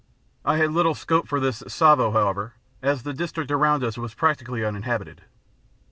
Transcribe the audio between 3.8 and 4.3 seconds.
us was